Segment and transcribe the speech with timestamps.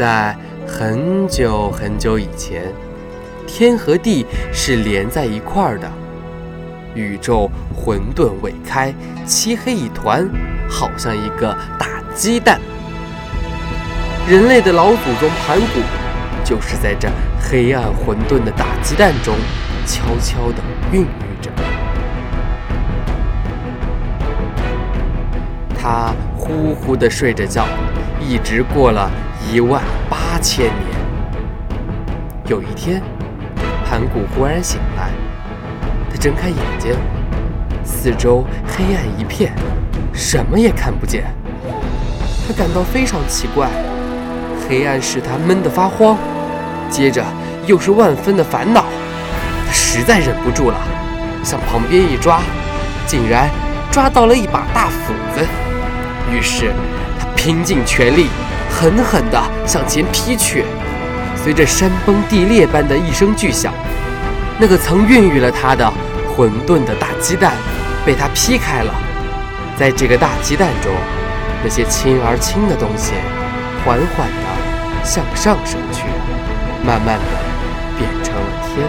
[0.00, 0.34] 在
[0.66, 2.72] 很久很久以前，
[3.46, 5.86] 天和地是连在一块儿的，
[6.94, 8.94] 宇宙混沌未开，
[9.26, 10.26] 漆黑一团，
[10.70, 12.58] 好像一个大鸡蛋。
[14.26, 15.82] 人类的老祖宗盘古，
[16.42, 17.06] 就是在这
[17.38, 19.34] 黑暗混沌的大鸡蛋中，
[19.84, 20.62] 悄悄地
[20.92, 21.50] 孕育着。
[25.78, 27.66] 他呼呼地睡着觉，
[28.30, 29.10] 一直过了。
[29.50, 30.74] 一万八千年。
[32.46, 33.02] 有一天，
[33.84, 35.10] 盘古忽然醒来，
[36.08, 36.94] 他睁开眼睛，
[37.82, 39.52] 四周黑暗一片，
[40.12, 41.24] 什么也看不见。
[42.46, 43.68] 他感到非常奇怪，
[44.68, 46.16] 黑暗使他闷得发慌，
[46.88, 47.24] 接着
[47.66, 48.84] 又是万分的烦恼。
[49.66, 50.76] 他实在忍不住了，
[51.42, 52.40] 向旁边一抓，
[53.08, 53.50] 竟然
[53.90, 55.44] 抓到了一把大斧子。
[56.32, 56.72] 于是
[57.42, 58.26] 拼尽全力。
[58.68, 60.64] 狠狠地向前劈去，
[61.34, 63.72] 随着山崩地裂般的一声巨响，
[64.58, 65.90] 那个曾孕育了他的
[66.28, 67.54] 混沌的大鸡蛋
[68.06, 68.94] 被他劈开了。
[69.76, 70.92] 在这个大鸡蛋中，
[71.64, 73.12] 那些轻而轻的东西
[73.84, 76.04] 缓缓地向上升去，
[76.86, 77.24] 慢慢地
[77.98, 78.86] 变成了天。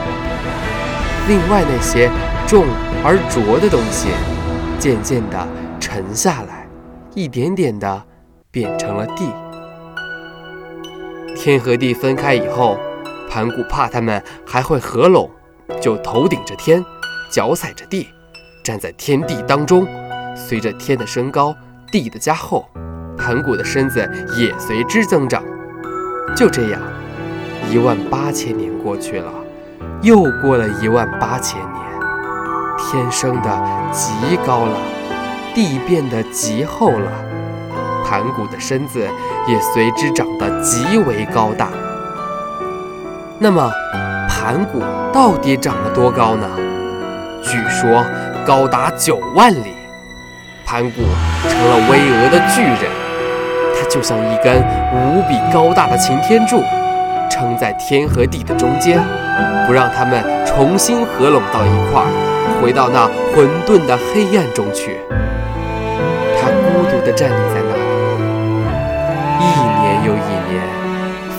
[1.28, 2.10] 另外那些
[2.46, 2.66] 重
[3.04, 4.10] 而浊的东西
[4.78, 5.48] 渐渐地
[5.80, 6.68] 沉下来，
[7.16, 8.04] 一点点地
[8.52, 9.32] 变成了地。
[11.36, 12.78] 天和地分开以后，
[13.30, 15.32] 盘古怕他们还会合拢，
[15.82, 16.84] 就头顶着天，
[17.32, 18.10] 脚踩着地，
[18.64, 19.88] 站在天地当中。
[20.36, 21.56] 随着天的升高，
[21.92, 22.68] 地的加厚，
[23.18, 25.44] 盘古的身子也随之增长。
[26.36, 26.82] 就这样，
[27.70, 29.32] 一万八千年过去了，
[30.02, 31.86] 又过了一万八千年，
[32.78, 34.78] 天升得极高了，
[35.56, 37.12] 地变得极厚了。
[38.12, 39.00] 盘古的身子
[39.48, 41.70] 也随之长得极为高大。
[43.40, 43.72] 那么，
[44.28, 44.82] 盘古
[45.14, 46.46] 到底长了多高呢？
[47.42, 48.04] 据说
[48.46, 49.74] 高达九万里。
[50.66, 51.04] 盘古
[51.48, 52.92] 成了巍峨的巨人，
[53.80, 54.62] 他就像一根
[54.94, 56.62] 无比高大的擎天柱，
[57.30, 59.02] 撑在天和地的中间，
[59.66, 62.04] 不让他们重新合拢到一块，
[62.62, 64.98] 回到那混沌的黑暗中去。
[66.42, 67.61] 他孤独地站立在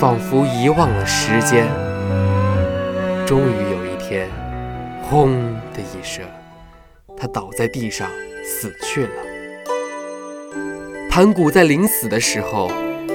[0.03, 1.65] 仿佛遗忘了时间。
[3.25, 4.29] 终于有一天，
[5.01, 5.31] 轰
[5.73, 6.25] 的一声，
[7.17, 8.11] 他倒在地上
[8.45, 9.11] 死去了。
[11.09, 12.69] 盘古在临死的时候，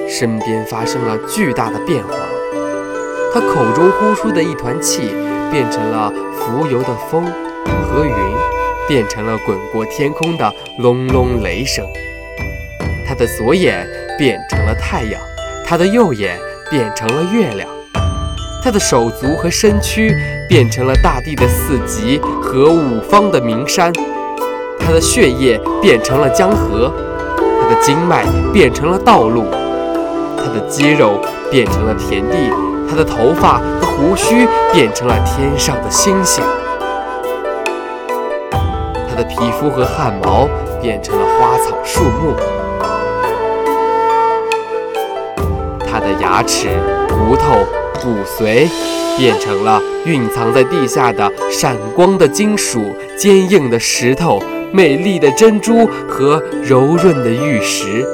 [0.08, 2.14] 身边发生了巨大的变化，
[3.34, 5.10] 他口中呼出的一团气
[5.50, 7.22] 变成了浮游的风
[7.82, 8.14] 和云，
[8.88, 11.86] 变成了滚过天空的隆隆雷声。
[13.06, 15.20] 他的左眼变成了太阳。
[15.66, 16.38] 他的右眼
[16.70, 17.66] 变成了月亮，
[18.62, 20.14] 他的手足和身躯
[20.48, 23.90] 变成了大地的四极和五方的名山，
[24.78, 26.92] 他的血液变成了江河，
[27.38, 29.46] 他的经脉变成了道路，
[30.36, 31.18] 他的肌肉
[31.50, 32.36] 变成了田地，
[32.86, 36.44] 他的头发和胡须变成了天上的星星，
[39.08, 40.46] 他的皮肤和汗毛
[40.82, 42.36] 变成了花草树木。
[46.08, 46.68] 的牙齿、
[47.10, 47.58] 骨头、
[48.00, 48.66] 骨髓
[49.18, 52.80] 变成了蕴藏在地下的闪光的金属、
[53.18, 54.42] 坚硬的石头、
[54.72, 58.06] 美丽的珍珠和柔润的玉石，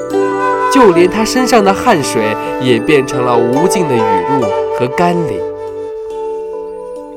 [0.73, 3.99] 就连他身上的汗水也变成了无尽的雨
[4.29, 4.41] 露
[4.77, 5.39] 和甘霖。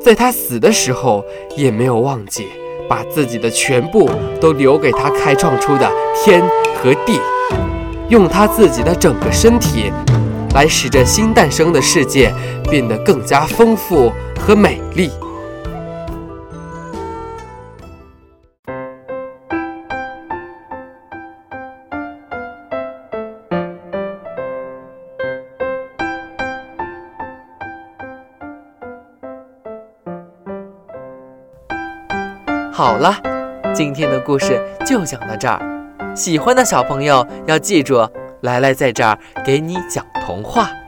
[0.00, 1.24] 在他死的时候，
[1.56, 2.46] 也没有忘记
[2.88, 4.08] 把自己的全部
[4.40, 6.40] 都留给他开创出的天
[6.76, 7.20] 和地，
[8.08, 9.92] 用他自己的整个身体。
[10.58, 12.34] 来使这新诞生的世界
[12.69, 15.08] 变得更加丰富和美丽。
[32.72, 33.14] 好了，
[33.72, 35.60] 今天的故事就讲到这儿。
[36.16, 38.05] 喜欢的小朋友要记住。
[38.43, 40.88] 来来在这儿给你讲童话。